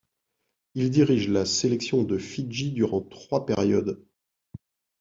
[0.73, 4.03] Il dirige la sélection de Fidji durant trois périodes.